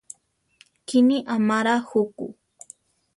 [0.87, 2.27] Kíni amará juku.